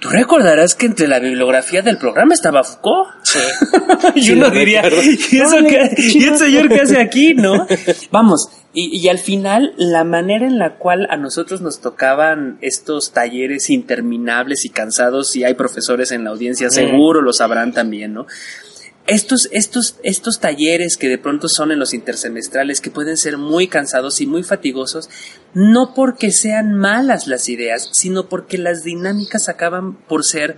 Tú 0.00 0.08
recordarás 0.08 0.74
que 0.74 0.86
entre 0.86 1.06
la 1.06 1.18
bibliografía 1.18 1.82
del 1.82 1.98
programa 1.98 2.32
estaba 2.32 2.64
Foucault. 2.64 3.10
Sí. 3.22 3.38
y 4.14 4.32
uno 4.32 4.48
diría, 4.48 4.82
¿y, 4.88 5.36
eso 5.36 5.58
¿y 5.60 6.24
el 6.24 6.38
señor 6.38 6.68
qué 6.70 6.80
hace 6.80 6.98
aquí, 6.98 7.34
no? 7.34 7.66
Vamos, 8.10 8.48
y, 8.72 8.96
y, 8.96 9.08
al 9.08 9.18
final, 9.18 9.74
la 9.76 10.04
manera 10.04 10.46
en 10.46 10.58
la 10.58 10.76
cual 10.78 11.06
a 11.10 11.16
nosotros 11.16 11.60
nos 11.60 11.80
tocaban 11.80 12.56
estos 12.62 13.12
talleres 13.12 13.68
interminables 13.68 14.64
y 14.64 14.70
cansados, 14.70 15.36
y 15.36 15.44
hay 15.44 15.54
profesores 15.54 16.12
en 16.12 16.24
la 16.24 16.30
audiencia, 16.30 16.68
mm. 16.68 16.70
seguro 16.70 17.20
lo 17.20 17.34
sabrán 17.34 17.72
también, 17.72 18.14
¿no? 18.14 18.26
Estos, 19.06 19.48
estos, 19.50 19.96
estos 20.02 20.38
talleres 20.38 20.96
que 20.96 21.08
de 21.08 21.18
pronto 21.18 21.48
son 21.48 21.72
en 21.72 21.78
los 21.78 21.94
intersemestrales, 21.94 22.80
que 22.80 22.90
pueden 22.90 23.16
ser 23.16 23.38
muy 23.38 23.66
cansados 23.66 24.20
y 24.20 24.26
muy 24.26 24.42
fatigosos, 24.42 25.08
no 25.52 25.94
porque 25.94 26.30
sean 26.30 26.74
malas 26.74 27.26
las 27.26 27.48
ideas, 27.48 27.90
sino 27.92 28.28
porque 28.28 28.58
las 28.58 28.84
dinámicas 28.84 29.48
acaban 29.48 29.94
por 29.94 30.24
ser 30.24 30.56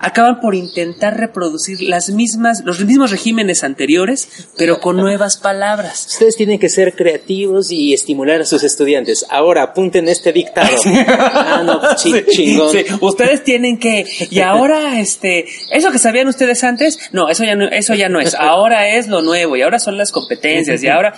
acaban 0.00 0.40
por 0.40 0.54
intentar 0.54 1.18
reproducir 1.18 1.82
las 1.82 2.08
mismas, 2.08 2.62
los 2.64 2.84
mismos 2.84 3.10
regímenes 3.10 3.62
anteriores, 3.62 4.48
pero 4.56 4.80
con 4.80 4.96
nuevas 4.96 5.36
palabras. 5.36 6.06
Ustedes 6.10 6.36
tienen 6.36 6.58
que 6.58 6.70
ser 6.70 6.94
creativos 6.94 7.70
y 7.70 7.92
estimular 7.92 8.40
a 8.40 8.46
sus 8.46 8.64
estudiantes. 8.64 9.26
Ahora 9.28 9.62
apunten 9.62 10.08
este 10.08 10.32
dictado. 10.32 10.74
ah, 10.86 11.62
no, 11.64 11.96
chingón. 11.96 12.74
Ustedes 13.02 13.44
tienen 13.44 13.78
que, 13.78 14.06
y 14.30 14.40
ahora, 14.40 14.98
este, 14.98 15.46
eso 15.70 15.92
que 15.92 15.98
sabían 15.98 16.28
ustedes 16.28 16.64
antes, 16.64 16.98
no, 17.12 17.28
eso 17.28 17.44
ya 17.44 17.54
no, 17.54 17.68
eso 17.68 17.94
ya 17.94 18.08
no 18.08 18.20
es. 18.20 18.34
Ahora 18.40 18.88
es 18.88 19.06
lo 19.06 19.22
nuevo, 19.22 19.56
y 19.56 19.62
ahora 19.62 19.78
son 19.78 19.98
las 19.98 20.12
competencias, 20.12 20.82
y 20.82 20.88
ahora, 20.88 21.14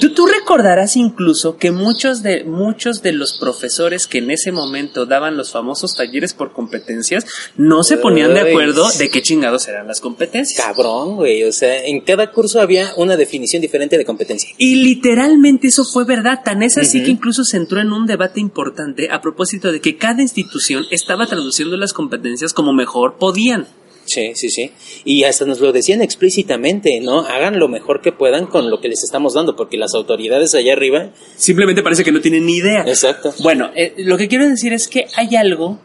Tú, 0.00 0.10
tú, 0.10 0.26
recordarás 0.26 0.96
incluso 0.96 1.56
que 1.56 1.70
muchos 1.70 2.22
de, 2.22 2.44
muchos 2.44 3.02
de 3.02 3.12
los 3.12 3.38
profesores 3.38 4.06
que 4.06 4.18
en 4.18 4.30
ese 4.30 4.52
momento 4.52 5.06
daban 5.06 5.36
los 5.36 5.52
famosos 5.52 5.94
talleres 5.94 6.34
por 6.34 6.52
competencias 6.52 7.26
no 7.56 7.82
se 7.82 7.96
ponían 7.96 8.34
de 8.34 8.40
acuerdo 8.40 8.88
de 8.98 9.08
qué 9.08 9.22
chingados 9.22 9.68
eran 9.68 9.86
las 9.86 10.00
competencias. 10.00 10.64
Cabrón, 10.64 11.16
güey. 11.16 11.44
O 11.44 11.52
sea, 11.52 11.84
en 11.84 12.00
cada 12.00 12.30
curso 12.30 12.60
había 12.60 12.92
una 12.96 13.16
definición 13.16 13.62
diferente 13.62 13.98
de 13.98 14.04
competencia. 14.04 14.50
Y 14.58 14.76
literalmente 14.76 15.68
eso 15.68 15.84
fue 15.84 16.04
verdad. 16.04 16.40
Tan 16.44 16.62
es 16.62 16.78
así 16.78 17.02
que 17.02 17.10
incluso 17.10 17.44
se 17.44 17.56
entró 17.56 17.80
en 17.80 17.92
un 17.92 18.06
debate 18.06 18.40
importante 18.40 19.10
a 19.10 19.20
propósito 19.20 19.72
de 19.72 19.80
que 19.80 19.96
cada 19.96 20.22
institución 20.22 20.84
estaba 20.90 21.26
traduciendo 21.26 21.76
las 21.76 21.92
competencias 21.92 22.52
como 22.52 22.72
mejor 22.72 23.16
podían. 23.18 23.66
Sí, 24.04 24.32
sí, 24.34 24.50
sí. 24.50 24.70
Y 25.04 25.24
hasta 25.24 25.44
nos 25.44 25.60
lo 25.60 25.72
decían 25.72 26.02
explícitamente, 26.02 27.00
¿no? 27.00 27.20
Hagan 27.20 27.58
lo 27.58 27.68
mejor 27.68 28.00
que 28.02 28.12
puedan 28.12 28.46
con 28.46 28.70
lo 28.70 28.80
que 28.80 28.88
les 28.88 29.02
estamos 29.02 29.34
dando, 29.34 29.56
porque 29.56 29.76
las 29.76 29.94
autoridades 29.94 30.54
allá 30.54 30.72
arriba... 30.72 31.10
Simplemente 31.36 31.82
parece 31.82 32.04
que 32.04 32.12
no 32.12 32.20
tienen 32.20 32.46
ni 32.46 32.56
idea. 32.56 32.84
Exacto. 32.86 33.34
Bueno, 33.42 33.70
eh, 33.74 33.94
lo 33.98 34.16
que 34.18 34.28
quiero 34.28 34.48
decir 34.48 34.72
es 34.72 34.88
que 34.88 35.06
hay 35.16 35.36
algo 35.36 35.78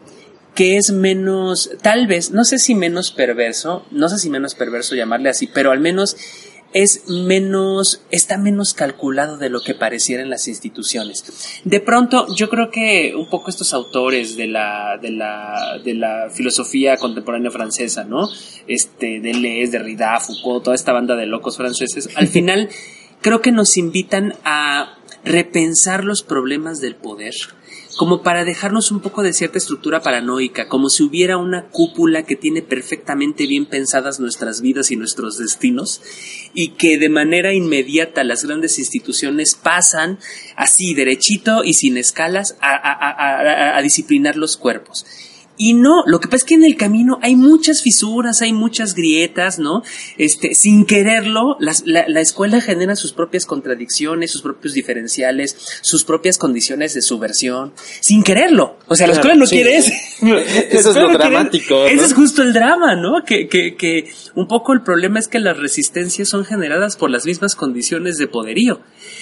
que 0.54 0.76
es 0.76 0.90
menos, 0.92 1.70
tal 1.80 2.06
vez, 2.06 2.32
no 2.32 2.44
sé 2.44 2.58
si 2.58 2.74
menos 2.74 3.12
perverso, 3.12 3.86
no 3.90 4.08
sé 4.08 4.18
si 4.18 4.30
menos 4.30 4.54
perverso 4.54 4.94
llamarle 4.94 5.28
así, 5.28 5.46
pero 5.46 5.70
al 5.70 5.80
menos 5.80 6.16
es 6.72 7.08
menos, 7.08 8.02
está 8.10 8.38
menos 8.38 8.74
calculado 8.74 9.36
de 9.36 9.50
lo 9.50 9.60
que 9.60 9.74
pareciera 9.74 10.22
en 10.22 10.30
las 10.30 10.46
instituciones. 10.48 11.60
De 11.64 11.80
pronto, 11.80 12.26
yo 12.34 12.48
creo 12.48 12.70
que 12.70 13.14
un 13.16 13.28
poco 13.28 13.50
estos 13.50 13.74
autores 13.74 14.36
de 14.36 14.46
la, 14.46 14.98
de 15.00 15.10
la, 15.10 15.80
de 15.84 15.94
la 15.94 16.30
filosofía 16.30 16.96
contemporánea 16.96 17.50
francesa, 17.50 18.04
¿no? 18.04 18.28
Este, 18.66 19.20
Deleuze, 19.20 19.72
Derrida, 19.72 20.20
Foucault, 20.20 20.64
toda 20.64 20.76
esta 20.76 20.92
banda 20.92 21.16
de 21.16 21.26
locos 21.26 21.56
franceses, 21.56 22.08
al 22.14 22.28
final 22.28 22.68
creo 23.20 23.40
que 23.40 23.52
nos 23.52 23.76
invitan 23.76 24.34
a 24.44 24.96
repensar 25.24 26.04
los 26.04 26.22
problemas 26.22 26.80
del 26.80 26.94
poder, 26.94 27.34
como 27.96 28.22
para 28.22 28.44
dejarnos 28.44 28.90
un 28.90 29.00
poco 29.00 29.22
de 29.22 29.32
cierta 29.32 29.58
estructura 29.58 30.00
paranoica, 30.00 30.68
como 30.68 30.88
si 30.88 31.02
hubiera 31.02 31.36
una 31.36 31.68
cúpula 31.68 32.24
que 32.24 32.36
tiene 32.36 32.62
perfectamente 32.62 33.46
bien 33.46 33.66
pensadas 33.66 34.20
nuestras 34.20 34.60
vidas 34.60 34.90
y 34.90 34.96
nuestros 34.96 35.38
destinos, 35.38 36.00
y 36.54 36.70
que 36.70 36.98
de 36.98 37.08
manera 37.08 37.52
inmediata 37.52 38.24
las 38.24 38.44
grandes 38.44 38.78
instituciones 38.78 39.54
pasan 39.54 40.18
así, 40.56 40.94
derechito 40.94 41.64
y 41.64 41.74
sin 41.74 41.96
escalas, 41.96 42.56
a, 42.60 43.78
disciplinar 43.82 44.36
los 44.36 44.56
cuerpos. 44.56 45.06
Y 45.62 45.74
no, 45.74 46.04
lo 46.06 46.20
que 46.20 46.28
pasa 46.28 46.36
es 46.36 46.44
que 46.44 46.54
en 46.54 46.64
el 46.64 46.74
camino 46.74 47.18
hay 47.20 47.36
muchas 47.36 47.82
fisuras, 47.82 48.40
hay 48.40 48.54
muchas 48.54 48.94
grietas, 48.94 49.58
¿no? 49.58 49.82
Este, 50.16 50.54
sin 50.54 50.86
quererlo, 50.86 51.58
la, 51.60 51.74
la, 51.84 52.20
escuela 52.22 52.62
genera 52.62 52.96
sus 52.96 53.12
propias 53.12 53.44
contradicciones, 53.44 54.30
sus 54.30 54.40
propios 54.40 54.72
diferenciales, 54.72 55.54
sus 55.82 56.04
propias 56.04 56.38
condiciones 56.38 56.94
de 56.94 57.02
subversión, 57.02 57.74
sin 58.00 58.22
quererlo. 58.22 58.78
O 58.88 58.96
sea, 58.96 59.06
la 59.06 59.12
escuela 59.12 59.34
no 59.34 59.44
quiere 59.44 59.76
eso. 59.76 59.92
eso 60.70 60.90
es 60.92 60.96
lo 60.96 61.12
dramático. 61.12 61.84
Ese 61.84 62.06
es 62.06 62.14
justo 62.14 62.40
el 62.40 62.54
drama, 62.54 62.96
¿no? 62.96 63.22
Que, 63.26 63.46
que, 63.46 63.76
que 63.76 64.10
un 64.34 64.48
poco 64.48 64.72
el 64.72 64.80
problema 64.80 65.18
es 65.18 65.28
que 65.28 65.40
las 65.40 65.58
resistencias 65.58 66.30
son 66.30 66.46
generadas 66.46 66.96
por 66.96 67.10
las 67.10 67.26
mismas 67.26 67.54
condiciones 67.54 68.16
de 68.16 68.28
poderío. 68.28 68.80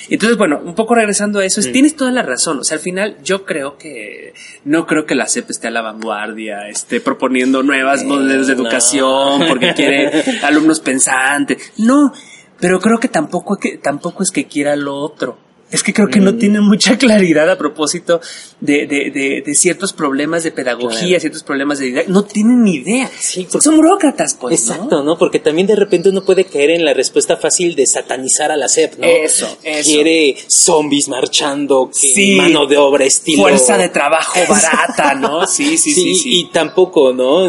Entonces, 0.08 0.38
bueno, 0.38 0.60
un 0.64 0.76
poco 0.76 0.94
regresando 0.94 1.40
a 1.40 1.44
eso, 1.44 1.60
tienes 1.72 1.96
toda 1.96 2.12
la 2.12 2.22
razón. 2.22 2.60
O 2.60 2.64
sea, 2.64 2.76
al 2.76 2.82
final 2.82 3.16
yo 3.24 3.44
creo 3.44 3.76
que, 3.76 4.34
no 4.64 4.86
creo 4.86 5.04
que 5.04 5.16
la 5.16 5.26
CEP 5.26 5.50
esté 5.50 5.66
a 5.66 5.72
la 5.72 5.82
vanguardia 5.82 6.27
esté 6.68 7.00
proponiendo 7.00 7.62
nuevas 7.62 8.04
modelos 8.04 8.46
de 8.46 8.52
educación 8.52 9.46
porque 9.48 9.72
quiere 9.76 10.40
alumnos 10.42 10.80
pensantes. 10.80 11.72
No, 11.78 12.12
pero 12.60 12.80
creo 12.80 12.98
que 12.98 13.08
tampoco, 13.08 13.56
que 13.56 13.78
tampoco 13.78 14.22
es 14.22 14.30
que 14.30 14.46
quiera 14.46 14.76
lo 14.76 14.96
otro. 14.96 15.47
Es 15.70 15.82
que 15.82 15.92
creo 15.92 16.08
que 16.08 16.20
no 16.20 16.32
mm. 16.32 16.38
tienen 16.38 16.62
mucha 16.62 16.96
claridad 16.96 17.50
a 17.50 17.58
propósito 17.58 18.20
de, 18.60 18.86
de, 18.86 19.42
de, 19.44 19.54
ciertos 19.54 19.92
problemas 19.92 20.42
de 20.42 20.50
pedagogía, 20.50 21.20
ciertos 21.20 21.42
problemas 21.42 21.78
de 21.78 22.04
No 22.08 22.24
tienen 22.24 22.64
ni 22.64 22.76
idea. 22.76 23.10
Son 23.60 23.76
burócratas, 23.76 24.34
pues. 24.34 24.60
Exacto, 24.60 25.02
¿no? 25.02 25.18
Porque 25.18 25.40
también 25.40 25.66
de 25.66 25.76
repente 25.76 26.08
uno 26.08 26.24
puede 26.24 26.44
caer 26.44 26.70
en 26.70 26.84
la 26.84 26.94
respuesta 26.94 27.36
fácil 27.36 27.74
de 27.74 27.86
satanizar 27.86 28.50
a 28.50 28.56
la 28.56 28.68
SEP, 28.68 28.98
¿no? 28.98 29.06
Eso, 29.06 29.58
eso. 29.62 29.90
Quiere 29.90 30.36
zombies 30.46 31.08
marchando, 31.08 31.90
mano 32.36 32.66
de 32.66 32.78
obra 32.78 33.04
estilo. 33.04 33.42
Fuerza 33.42 33.76
de 33.76 33.90
trabajo 33.90 34.40
barata, 34.48 35.14
¿no? 35.14 35.46
Sí, 35.58 35.76
sí, 35.76 35.92
sí. 35.92 36.14
sí, 36.14 36.40
Y 36.40 36.44
tampoco, 36.50 37.12
¿no? 37.12 37.48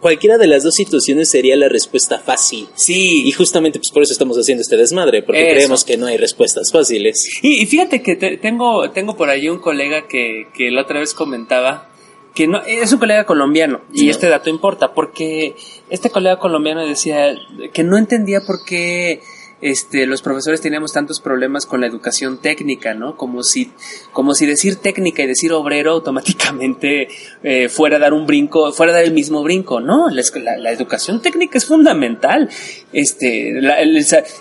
cualquiera 0.00 0.38
de 0.38 0.46
las 0.46 0.62
dos 0.62 0.74
situaciones 0.74 1.28
sería 1.28 1.56
la 1.56 1.68
respuesta 1.68 2.18
fácil. 2.18 2.68
Sí. 2.74 3.26
Y 3.26 3.32
justamente 3.32 3.78
pues 3.78 3.90
por 3.90 4.02
eso 4.02 4.12
estamos 4.12 4.36
haciendo 4.36 4.62
este 4.62 4.76
desmadre, 4.76 5.22
porque 5.22 5.48
creemos 5.48 5.84
que 5.84 5.96
no 5.96 6.06
hay 6.06 6.16
respuestas 6.16 6.70
fáciles. 6.70 7.26
Y, 7.48 7.64
fíjate 7.66 8.02
que 8.02 8.16
tengo, 8.16 8.90
tengo 8.90 9.16
por 9.16 9.30
ahí 9.30 9.48
un 9.48 9.60
colega 9.60 10.08
que, 10.08 10.48
que 10.52 10.72
la 10.72 10.82
otra 10.82 10.98
vez 10.98 11.14
comentaba 11.14 11.88
que 12.34 12.48
no, 12.48 12.60
es 12.62 12.92
un 12.92 12.98
colega 12.98 13.24
colombiano 13.24 13.82
y 13.92 14.10
este 14.10 14.28
dato 14.28 14.50
importa 14.50 14.92
porque 14.94 15.54
este 15.88 16.10
colega 16.10 16.40
colombiano 16.40 16.84
decía 16.84 17.36
que 17.72 17.84
no 17.84 17.98
entendía 17.98 18.40
por 18.40 18.64
qué 18.64 19.22
este, 19.62 20.06
los 20.06 20.20
profesores 20.20 20.60
teníamos 20.60 20.92
tantos 20.92 21.20
problemas 21.20 21.64
con 21.64 21.80
la 21.80 21.86
educación 21.86 22.40
técnica, 22.40 22.94
¿no? 22.94 23.16
Como 23.16 23.42
si, 23.42 23.72
como 24.12 24.34
si 24.34 24.44
decir 24.46 24.76
técnica 24.76 25.22
y 25.22 25.26
decir 25.26 25.52
obrero 25.52 25.92
automáticamente 25.92 27.08
eh, 27.42 27.68
fuera 27.68 27.96
a 27.96 28.00
dar 28.00 28.12
un 28.12 28.26
brinco, 28.26 28.72
fuera 28.72 28.92
a 28.92 28.96
dar 28.96 29.04
el 29.04 29.12
mismo 29.12 29.42
brinco, 29.42 29.80
¿no? 29.80 30.08
La, 30.10 30.22
la, 30.58 30.72
educación 30.72 31.22
técnica 31.22 31.56
es 31.56 31.64
fundamental. 31.64 32.50
Este, 32.92 33.60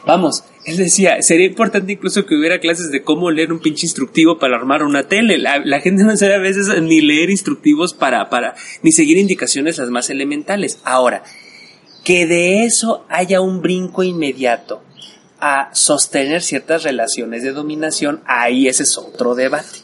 vamos, 0.05 0.43
él 0.65 0.77
decía, 0.77 1.21
sería 1.21 1.45
importante 1.45 1.93
incluso 1.93 2.25
que 2.25 2.35
hubiera 2.35 2.59
clases 2.59 2.91
de 2.91 3.03
cómo 3.03 3.29
leer 3.29 3.53
un 3.53 3.59
pinche 3.59 3.85
instructivo 3.85 4.39
para 4.39 4.57
armar 4.57 4.83
una 4.83 5.07
tele. 5.07 5.37
La, 5.37 5.79
gente 5.79 6.03
no 6.03 6.17
sabe 6.17 6.35
a 6.35 6.39
veces 6.39 6.81
ni 6.81 7.01
leer 7.01 7.29
instructivos 7.29 7.93
para, 7.93 8.29
para, 8.29 8.55
ni 8.81 8.91
seguir 8.91 9.17
indicaciones 9.17 9.77
las 9.77 9.89
más 9.91 10.09
elementales. 10.09 10.79
Ahora, 10.83 11.23
que 12.05 12.27
de 12.27 12.63
eso 12.63 13.03
haya 13.09 13.41
un 13.41 13.61
brinco 13.61 14.03
inmediato 14.03 14.81
a 15.39 15.69
sostener 15.73 16.41
ciertas 16.41 16.83
relaciones 16.83 17.43
de 17.43 17.51
dominación, 17.51 18.21
ahí 18.25 18.67
ese 18.67 18.83
es 18.83 18.97
otro 18.97 19.35
debate. 19.35 19.79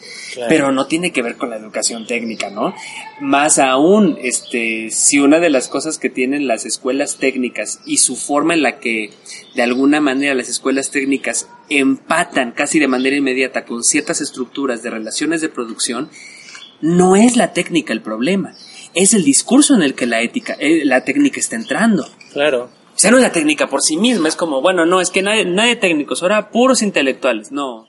Pero 0.47 0.71
no 0.71 0.87
tiene 0.87 1.11
que 1.11 1.21
ver 1.21 1.35
con 1.35 1.49
la 1.49 1.57
educación 1.57 2.07
técnica, 2.07 2.49
¿no? 2.49 2.73
Más 3.19 3.59
aún, 3.59 4.17
este, 4.21 4.89
si 4.89 5.19
una 5.19 5.39
de 5.39 5.49
las 5.49 5.67
cosas 5.67 5.97
que 5.97 6.09
tienen 6.09 6.47
las 6.47 6.65
escuelas 6.65 7.17
técnicas 7.17 7.81
y 7.85 7.97
su 7.97 8.15
forma 8.15 8.53
en 8.53 8.61
la 8.61 8.79
que 8.79 9.09
de 9.55 9.61
alguna 9.61 9.99
manera 9.99 10.33
las 10.33 10.47
escuelas 10.47 10.89
técnicas 10.89 11.49
empatan 11.69 12.53
casi 12.53 12.79
de 12.79 12.87
manera 12.87 13.17
inmediata 13.17 13.65
con 13.65 13.83
ciertas 13.83 14.21
estructuras 14.21 14.83
de 14.83 14.91
relaciones 14.91 15.41
de 15.41 15.49
producción, 15.49 16.09
no 16.79 17.17
es 17.17 17.35
la 17.35 17.51
técnica 17.51 17.91
el 17.91 18.01
problema, 18.01 18.55
es 18.93 19.13
el 19.13 19.23
discurso 19.23 19.75
en 19.75 19.81
el 19.81 19.93
que 19.93 20.05
la 20.05 20.21
ética, 20.21 20.55
eh, 20.59 20.85
la 20.85 21.03
técnica 21.03 21.39
está 21.39 21.55
entrando. 21.55 22.07
Claro. 22.33 22.69
O 22.93 22.99
sea, 23.01 23.11
no 23.11 23.17
es 23.17 23.23
la 23.23 23.31
técnica 23.31 23.67
por 23.67 23.81
sí 23.81 23.97
misma, 23.97 24.27
es 24.27 24.35
como, 24.35 24.61
bueno, 24.61 24.85
no, 24.85 25.01
es 25.01 25.09
que 25.09 25.21
nadie, 25.21 25.45
nadie 25.45 25.75
técnicos, 25.75 26.21
ahora 26.21 26.51
puros 26.51 26.81
intelectuales, 26.81 27.51
no. 27.51 27.87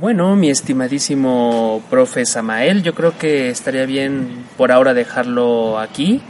Bueno, 0.00 0.36
mi 0.36 0.48
estimadísimo 0.48 1.82
profe 1.90 2.24
Samael, 2.24 2.82
yo 2.82 2.94
creo 2.94 3.18
que 3.18 3.50
estaría 3.50 3.84
bien 3.86 4.46
por 4.56 4.72
ahora 4.72 4.94
dejarlo 4.94 5.78
aquí. 5.78 6.20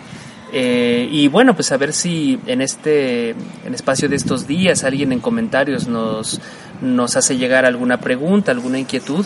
Eh, 0.52 1.08
y 1.10 1.28
bueno, 1.28 1.54
pues 1.54 1.72
a 1.72 1.76
ver 1.78 1.92
si 1.94 2.38
en 2.46 2.60
este 2.60 3.30
en 3.30 3.74
espacio 3.74 4.08
de 4.08 4.16
estos 4.16 4.46
días 4.46 4.84
alguien 4.84 5.12
en 5.12 5.20
comentarios 5.20 5.88
nos, 5.88 6.40
nos 6.82 7.16
hace 7.16 7.38
llegar 7.38 7.64
alguna 7.64 8.00
pregunta, 8.00 8.52
alguna 8.52 8.78
inquietud 8.78 9.24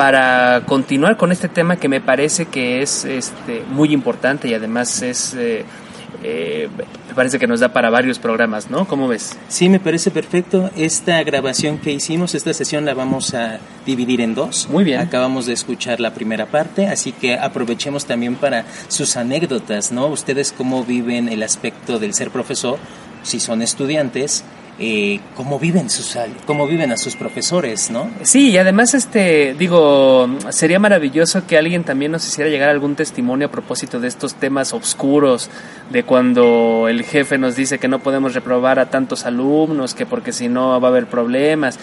para 0.00 0.62
continuar 0.64 1.18
con 1.18 1.30
este 1.30 1.50
tema 1.50 1.76
que 1.76 1.86
me 1.86 2.00
parece 2.00 2.46
que 2.46 2.80
es 2.80 3.04
este, 3.04 3.62
muy 3.68 3.92
importante 3.92 4.48
y 4.48 4.54
además 4.54 5.02
es 5.02 5.34
eh, 5.34 5.66
eh, 6.22 6.70
me 7.06 7.14
parece 7.14 7.38
que 7.38 7.46
nos 7.46 7.60
da 7.60 7.74
para 7.74 7.90
varios 7.90 8.18
programas, 8.18 8.70
¿no? 8.70 8.88
¿Cómo 8.88 9.08
ves? 9.08 9.36
Sí, 9.48 9.68
me 9.68 9.78
parece 9.78 10.10
perfecto. 10.10 10.70
Esta 10.74 11.22
grabación 11.22 11.76
que 11.76 11.92
hicimos, 11.92 12.34
esta 12.34 12.54
sesión 12.54 12.86
la 12.86 12.94
vamos 12.94 13.34
a 13.34 13.58
dividir 13.84 14.22
en 14.22 14.34
dos. 14.34 14.70
Muy 14.70 14.84
bien. 14.84 15.00
Acabamos 15.00 15.44
de 15.44 15.52
escuchar 15.52 16.00
la 16.00 16.14
primera 16.14 16.46
parte, 16.46 16.86
así 16.86 17.12
que 17.12 17.34
aprovechemos 17.34 18.06
también 18.06 18.36
para 18.36 18.64
sus 18.88 19.18
anécdotas, 19.18 19.92
¿no? 19.92 20.06
Ustedes 20.06 20.54
cómo 20.56 20.82
viven 20.82 21.28
el 21.28 21.42
aspecto 21.42 21.98
del 21.98 22.14
ser 22.14 22.30
profesor, 22.30 22.78
si 23.22 23.38
son 23.38 23.60
estudiantes, 23.60 24.44
eh, 24.82 25.20
cómo 25.36 25.58
viven 25.58 25.90
sus 25.90 26.16
cómo 26.46 26.66
viven 26.66 26.90
a 26.90 26.96
sus 26.96 27.14
profesores, 27.14 27.90
¿no? 27.90 28.10
Sí, 28.22 28.50
y 28.50 28.56
además 28.56 28.94
este 28.94 29.54
digo, 29.58 30.26
sería 30.48 30.78
maravilloso 30.78 31.46
que 31.46 31.58
alguien 31.58 31.84
también 31.84 32.12
nos 32.12 32.26
hiciera 32.26 32.48
llegar 32.48 32.70
algún 32.70 32.96
testimonio 32.96 33.48
a 33.48 33.50
propósito 33.50 34.00
de 34.00 34.08
estos 34.08 34.36
temas 34.36 34.72
oscuros 34.72 35.50
de 35.90 36.02
cuando 36.04 36.88
el 36.88 37.04
jefe 37.04 37.36
nos 37.36 37.56
dice 37.56 37.78
que 37.78 37.88
no 37.88 37.98
podemos 37.98 38.32
reprobar 38.32 38.78
a 38.78 38.88
tantos 38.88 39.26
alumnos, 39.26 39.94
que 39.94 40.06
porque 40.06 40.32
si 40.32 40.48
no 40.48 40.80
va 40.80 40.88
a 40.88 40.90
haber 40.90 41.06
problemas. 41.06 41.78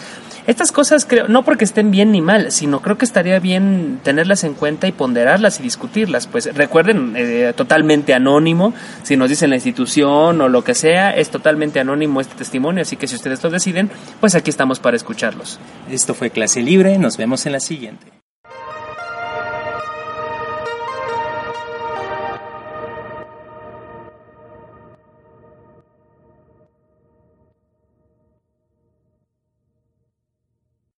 Estas 0.47 0.71
cosas 0.71 1.05
creo, 1.05 1.27
no 1.27 1.43
porque 1.43 1.65
estén 1.65 1.91
bien 1.91 2.13
ni 2.13 2.21
mal, 2.21 2.53
sino 2.53 2.81
creo 2.81 2.97
que 2.97 3.03
estaría 3.03 3.37
bien 3.39 3.99
tenerlas 4.01 4.45
en 4.45 4.53
cuenta 4.53 4.87
y 4.87 4.93
ponderarlas 4.93 5.59
y 5.59 5.63
discutirlas. 5.63 6.25
Pues 6.25 6.55
recuerden, 6.55 7.15
eh, 7.17 7.51
totalmente 7.53 8.13
anónimo, 8.13 8.73
si 9.03 9.17
nos 9.17 9.29
dicen 9.29 9.49
la 9.49 9.57
institución 9.57 10.39
o 10.39 10.47
lo 10.47 10.63
que 10.63 10.73
sea, 10.73 11.11
es 11.11 11.29
totalmente 11.29 11.81
anónimo 11.81 12.21
este 12.21 12.35
testimonio, 12.35 12.83
así 12.83 12.95
que 12.95 13.07
si 13.07 13.15
ustedes 13.15 13.43
lo 13.43 13.49
deciden, 13.49 13.91
pues 14.21 14.35
aquí 14.35 14.49
estamos 14.49 14.79
para 14.79 14.95
escucharlos. 14.95 15.59
Esto 15.91 16.13
fue 16.13 16.29
clase 16.29 16.61
libre, 16.61 16.97
nos 16.97 17.17
vemos 17.17 17.45
en 17.45 17.51
la 17.51 17.59
siguiente. 17.59 18.07